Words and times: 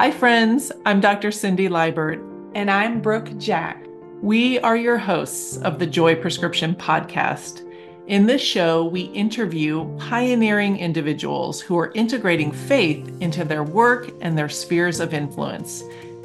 Hi, 0.00 0.10
friends. 0.10 0.72
I'm 0.86 0.98
Dr. 0.98 1.30
Cindy 1.30 1.68
Libert. 1.68 2.20
And 2.54 2.70
I'm 2.70 3.02
Brooke 3.02 3.36
Jack. 3.36 3.84
We 4.22 4.58
are 4.60 4.74
your 4.74 4.96
hosts 4.96 5.58
of 5.58 5.78
the 5.78 5.86
Joy 5.86 6.14
Prescription 6.14 6.74
podcast. 6.74 7.70
In 8.06 8.24
this 8.24 8.40
show, 8.40 8.82
we 8.86 9.02
interview 9.02 9.84
pioneering 9.98 10.78
individuals 10.78 11.60
who 11.60 11.78
are 11.78 11.92
integrating 11.94 12.50
faith 12.50 13.14
into 13.20 13.44
their 13.44 13.62
work 13.62 14.10
and 14.22 14.38
their 14.38 14.48
spheres 14.48 15.00
of 15.00 15.12
influence 15.12 15.82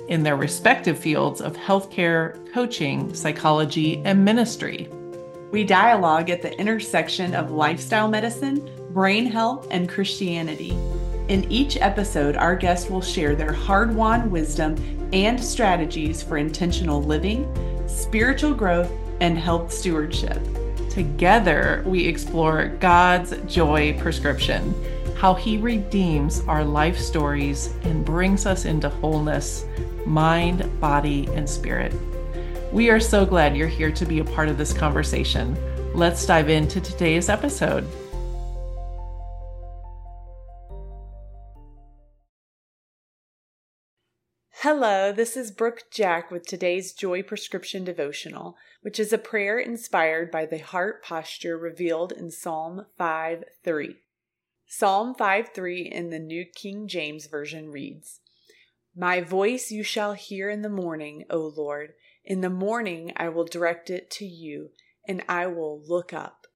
in 0.08 0.24
their 0.24 0.38
respective 0.38 0.98
fields 0.98 1.42
of 1.42 1.58
healthcare, 1.58 2.50
coaching, 2.54 3.14
psychology, 3.14 4.02
and 4.06 4.24
ministry. 4.24 4.88
We 5.52 5.66
dialogue 5.66 6.30
at 6.30 6.42
the 6.42 6.58
intersection 6.58 7.36
of 7.36 7.52
lifestyle 7.52 8.08
medicine, 8.08 8.70
brain 8.92 9.26
health, 9.26 9.68
and 9.70 9.90
Christianity. 9.90 10.78
In 11.28 11.52
each 11.52 11.78
episode, 11.78 12.38
our 12.38 12.56
guest 12.56 12.92
will 12.92 13.02
share 13.02 13.36
their 13.36 13.52
hard 13.52 13.96
won 13.96 14.30
wisdom 14.30 14.76
and 15.12 15.44
strategies 15.44 16.22
for 16.22 16.38
intentional 16.38 17.02
living, 17.02 17.50
spiritual 17.88 18.54
growth, 18.54 18.92
and 19.22 19.36
health 19.36 19.74
stewardship. 19.74 20.40
Together, 20.92 21.84
we 21.84 22.06
explore 22.06 22.68
God's 22.80 23.34
joy 23.48 23.98
prescription, 24.00 24.76
how 25.18 25.34
He 25.34 25.58
redeems 25.58 26.42
our 26.42 26.64
life 26.64 27.00
stories 27.00 27.74
and 27.82 28.06
brings 28.06 28.46
us 28.46 28.66
into 28.66 28.90
wholeness, 28.90 29.66
mind, 30.06 30.80
body, 30.80 31.28
and 31.34 31.50
spirit. 31.50 31.92
We 32.72 32.92
are 32.92 33.00
so 33.00 33.26
glad 33.26 33.58
you're 33.58 33.68
here 33.68 33.92
to 33.92 34.06
be 34.06 34.20
a 34.20 34.26
part 34.26 34.48
of 34.48 34.60
this 34.60 34.74
conversation. 34.74 35.58
Let's 35.96 36.24
dive 36.24 36.50
into 36.50 36.80
today's 36.82 37.30
episode. 37.30 37.88
Hello, 44.60 45.12
this 45.12 45.36
is 45.36 45.52
Brooke 45.52 45.84
Jack 45.92 46.32
with 46.32 46.48
today's 46.48 46.94
Joy 46.94 47.22
Prescription 47.22 47.84
Devotional, 47.84 48.56
which 48.82 49.02
is 49.02 49.12
a 49.12 49.18
prayer 49.18 49.60
inspired 49.60 50.32
by 50.32 50.46
the 50.46 50.60
heart 50.60 51.04
posture 51.04 51.58
revealed 51.58 52.14
in 52.14 52.32
Psalm 52.32 52.86
5 52.98 53.44
3. 53.66 53.96
Psalm 54.66 55.14
5 55.14 55.50
3 55.54 55.82
in 55.82 56.10
the 56.10 56.20
New 56.20 56.46
King 56.46 56.88
James 56.88 57.28
Version 57.28 57.70
reads 57.70 58.22
My 58.96 59.20
voice 59.20 59.72
you 59.72 59.84
shall 59.84 60.14
hear 60.14 60.50
in 60.50 60.62
the 60.62 60.70
morning, 60.70 61.26
O 61.30 61.52
Lord. 61.56 61.92
In 62.24 62.40
the 62.40 62.50
morning 62.50 63.12
I 63.18 63.28
will 63.28 63.46
direct 63.46 63.90
it 63.90 64.10
to 64.12 64.26
you, 64.26 64.70
and 65.06 65.22
I 65.28 65.48
will 65.48 65.82
look 65.86 66.14
up. 66.14 66.48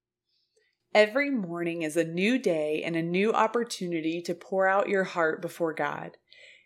Every 0.95 1.29
morning 1.29 1.81
is 1.81 1.97
a 1.97 2.05
new 2.05 2.39
day 2.39 2.81
and 2.81 2.95
a 2.95 3.03
new 3.03 3.33
opportunity 3.33 4.21
to 4.21 4.33
pour 4.33 4.67
out 4.67 4.87
your 4.87 5.03
heart 5.03 5.41
before 5.41 5.73
God. 5.73 6.11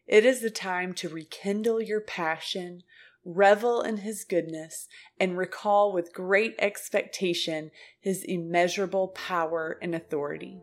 It 0.08 0.26
is 0.26 0.42
the 0.42 0.50
time 0.50 0.94
to 0.96 1.09
rekindle 1.09 1.82
your 1.82 2.02
passion, 2.02 2.84
revel 3.23 3.82
in 3.82 3.98
His 3.98 4.26
goodness, 4.26 4.88
and 5.20 5.38
recall 5.38 5.94
with 5.94 6.14
great 6.14 6.56
expectation 6.59 7.72
His 8.02 8.24
immeasurable 8.24 9.09
power 9.09 9.78
and 9.81 9.96
authority. 9.96 10.59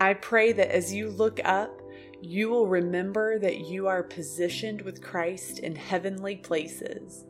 I 0.00 0.14
pray 0.14 0.52
that 0.52 0.74
as 0.74 0.92
you 0.92 1.10
look 1.10 1.40
up, 1.44 1.80
you 2.20 2.48
will 2.48 2.66
remember 2.66 3.38
that 3.38 3.66
you 3.66 3.86
are 3.86 4.02
positioned 4.02 4.82
with 4.82 5.02
Christ 5.02 5.60
in 5.60 5.76
heavenly 5.76 6.36
places. 6.36 7.26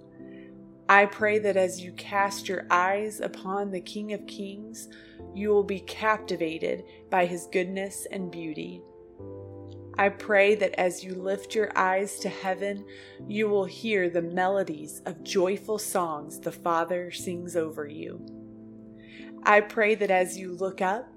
I 0.89 1.07
pray 1.07 1.39
that 1.41 1.57
as 1.57 1.81
you 1.81 1.93
cast 1.93 2.49
your 2.49 2.67
eyes 2.71 3.21
upon 3.21 3.71
the 3.71 3.81
King 3.81 4.13
of 4.13 4.27
Kings, 4.27 4.89
you 5.35 5.49
will 5.49 5.65
be 5.65 5.81
captivated 5.81 6.85
by 7.11 7.27
his 7.27 7.49
goodness 7.51 8.07
and 8.11 8.31
beauty. 8.31 8.83
I 9.97 10.09
pray 10.09 10.57
that 10.57 10.79
as 10.79 11.05
you 11.05 11.15
lift 11.15 11.55
your 11.55 11.71
eyes 11.77 12.19
to 12.21 12.29
heaven, 12.29 12.85
you 13.29 13.49
will 13.49 13.65
hear 13.65 14.11
the 14.11 14.23
melodies 14.23 15.01
of 15.07 15.23
joyful 15.23 15.79
songs 15.79 16.41
the 16.41 16.51
Father 16.53 17.13
sings 17.13 17.55
over 17.55 17.87
you. 17.87 18.25
I 19.45 19.61
pray 19.61 19.95
that 19.95 20.11
as 20.11 20.37
you 20.37 20.53
look 20.53 20.81
up, 20.81 21.09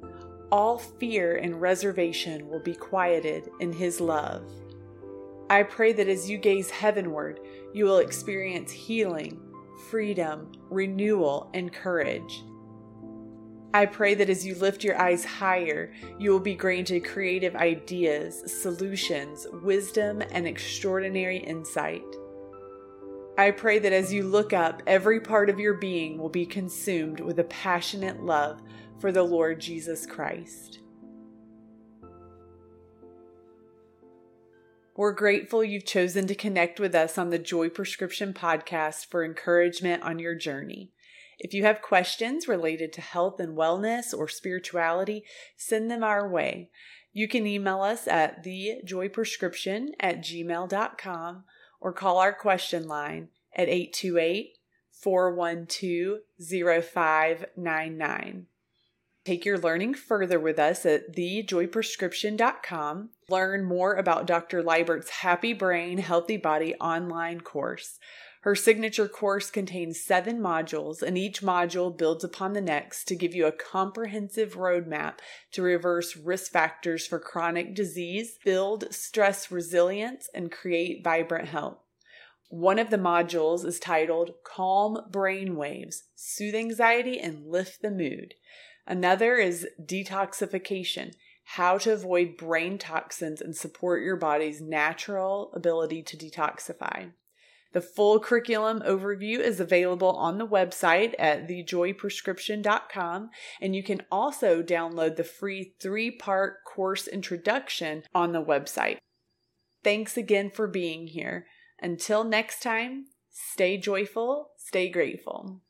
all 0.52 0.78
fear 0.78 1.38
and 1.38 1.60
reservation 1.60 2.48
will 2.50 2.60
be 2.60 2.76
quieted 2.76 3.50
in 3.60 3.74
His 3.74 4.00
love. 4.00 4.50
I 5.50 5.64
pray 5.64 5.94
that 5.94 6.08
as 6.08 6.30
you 6.30 6.38
gaze 6.38 6.70
heavenward, 6.70 7.40
you 7.74 7.86
will 7.86 8.00
experience 8.00 8.72
healing, 8.72 9.40
freedom, 9.90 10.52
renewal, 10.70 11.50
and 11.54 11.74
courage. 11.74 12.44
I 13.74 13.86
pray 13.86 14.16
that 14.16 14.30
as 14.30 14.46
you 14.46 14.56
lift 14.56 14.84
your 14.84 15.00
eyes 15.00 15.26
higher, 15.26 15.94
you 16.18 16.32
will 16.32 16.40
be 16.40 16.56
granted 16.56 17.06
creative 17.06 17.56
ideas, 17.56 18.44
solutions, 18.62 19.46
wisdom, 19.62 20.24
and 20.32 20.48
extraordinary 20.48 21.38
insight. 21.38 22.04
I 23.38 23.52
pray 23.52 23.78
that 23.80 23.94
as 23.94 24.12
you 24.12 24.24
look 24.24 24.52
up, 24.52 24.82
every 24.88 25.20
part 25.20 25.50
of 25.50 25.60
your 25.60 25.76
being 25.76 26.18
will 26.18 26.30
be 26.30 26.46
consumed 26.46 27.20
with 27.20 27.40
a 27.40 27.44
passionate 27.44 28.24
love 28.24 28.62
for 29.00 29.12
the 29.12 29.24
Lord 29.24 29.60
Jesus 29.60 30.08
Christ. 30.08 30.80
We're 34.96 35.12
grateful 35.12 35.64
you've 35.64 35.86
chosen 35.86 36.26
to 36.26 36.34
connect 36.34 36.80
with 36.80 36.96
us 36.96 37.20
on 37.20 37.30
the 37.30 37.38
Joy 37.38 37.70
Prescription 37.70 38.34
podcast 38.34 39.06
for 39.12 39.24
encouragement 39.24 40.02
on 40.02 40.18
your 40.18 40.34
journey. 40.34 40.92
If 41.40 41.54
you 41.54 41.64
have 41.64 41.82
questions 41.82 42.48
related 42.48 42.94
to 42.94 43.02
health 43.02 43.40
and 43.40 43.58
wellness 43.58 44.18
or 44.18 44.28
spirituality, 44.28 45.24
send 45.56 45.92
them 45.92 46.04
our 46.04 46.28
way. 46.28 46.70
You 47.14 47.28
can 47.28 47.48
email 47.48 47.82
us 47.82 48.08
at 48.08 48.44
thejoyprescription 48.44 49.90
at 50.00 50.20
gmail.com 50.20 51.44
or 51.80 51.94
call 51.94 52.18
our 52.18 52.34
question 52.34 52.88
line 52.88 53.30
at 53.56 53.70
828 53.70 54.54
412 54.92 56.20
0599. 56.40 58.48
Take 59.26 59.46
your 59.46 59.58
learning 59.58 59.96
further 59.96 60.40
with 60.40 60.58
us 60.58 60.86
at 60.86 61.14
thejoyprescription.com. 61.16 63.10
Learn 63.30 63.66
more 63.66 63.96
about 63.96 64.26
Dr. 64.26 64.64
Libert's 64.64 65.10
Happy 65.10 65.52
Brain, 65.52 65.98
Healthy 65.98 66.38
Body 66.38 66.76
online 66.76 67.42
course. 67.42 68.00
Her 68.48 68.56
signature 68.56 69.10
course 69.10 69.52
contains 69.52 70.00
seven 70.00 70.40
modules, 70.40 71.02
and 71.02 71.18
each 71.18 71.42
module 71.42 71.98
builds 71.98 72.24
upon 72.24 72.54
the 72.54 72.62
next 72.62 73.04
to 73.10 73.16
give 73.18 73.36
you 73.36 73.46
a 73.46 73.52
comprehensive 73.52 74.56
roadmap 74.56 75.16
to 75.52 75.62
reverse 75.62 76.16
risk 76.16 76.54
factors 76.54 77.06
for 77.06 77.20
chronic 77.20 77.76
disease, 77.76 78.40
build 78.46 78.86
stress 78.94 79.52
resilience, 79.52 80.30
and 80.34 80.50
create 80.50 81.04
vibrant 81.04 81.50
health. 81.50 81.80
One 82.48 82.80
of 82.80 82.90
the 82.90 82.96
modules 82.96 83.66
is 83.66 83.82
titled 83.82 84.32
Calm 84.46 84.98
Brain 85.12 85.58
Waves 85.58 86.06
Soothe 86.16 86.56
Anxiety 86.56 87.20
and 87.20 87.48
Lift 87.48 87.82
the 87.82 87.92
Mood. 87.92 88.36
Another 88.86 89.36
is 89.36 89.68
Detoxification 89.78 91.16
How 91.44 91.78
to 91.80 91.92
Avoid 91.92 92.38
Brain 92.38 92.78
Toxins 92.78 93.42
and 93.42 93.58
Support 93.58 94.04
Your 94.04 94.16
Body's 94.16 94.62
Natural 94.62 95.52
Ability 95.54 96.02
to 96.04 96.16
Detoxify. 96.16 97.12
The 97.74 97.82
full 97.82 98.20
curriculum 98.20 98.82
overview 98.86 99.40
is 99.40 99.60
available 99.60 100.12
on 100.12 100.38
the 100.38 100.48
website 100.48 101.14
at 101.20 101.48
thejoyprescription.com, 101.48 103.30
and 103.62 103.76
you 103.76 103.84
can 103.84 104.02
also 104.12 104.64
download 104.64 105.16
the 105.16 105.24
free 105.24 105.74
three 105.80 106.12
part 106.12 106.64
course 106.66 107.08
introduction 107.08 108.04
on 108.14 108.32
the 108.32 108.44
website. 108.44 108.98
Thanks 109.84 110.18
again 110.18 110.52
for 110.52 110.68
being 110.68 111.08
here. 111.08 111.46
Until 111.82 112.24
next 112.24 112.62
time, 112.62 113.06
stay 113.30 113.78
joyful, 113.78 114.52
stay 114.58 114.90
grateful. 114.90 115.62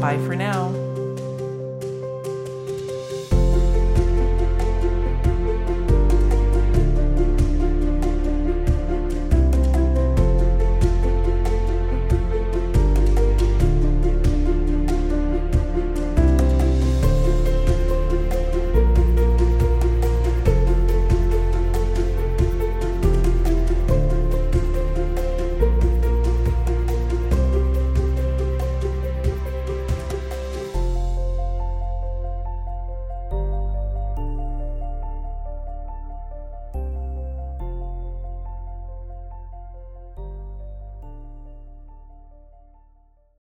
Bye 0.00 0.16
for 0.18 0.34
now. 0.34 0.93